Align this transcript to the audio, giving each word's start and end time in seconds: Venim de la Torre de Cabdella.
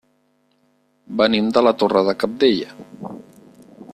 Venim 1.21 1.51
de 1.57 1.63
la 1.67 1.75
Torre 1.83 2.03
de 2.09 2.17
Cabdella. 2.23 3.15